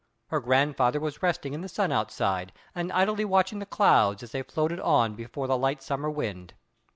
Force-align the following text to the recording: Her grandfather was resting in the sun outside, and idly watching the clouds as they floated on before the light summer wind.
Her 0.29 0.39
grandfather 0.39 0.99
was 0.99 1.21
resting 1.21 1.53
in 1.53 1.61
the 1.61 1.69
sun 1.69 1.91
outside, 1.91 2.53
and 2.73 2.91
idly 2.91 3.23
watching 3.23 3.59
the 3.59 3.67
clouds 3.67 4.23
as 4.23 4.31
they 4.31 4.41
floated 4.41 4.79
on 4.79 5.13
before 5.13 5.45
the 5.45 5.55
light 5.59 5.83
summer 5.83 6.09
wind. 6.09 6.55